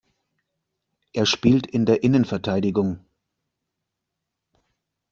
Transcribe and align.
Er 1.13 1.27
spielt 1.27 1.67
in 1.67 1.85
der 1.85 2.01
Innenverteidigung. 2.01 3.05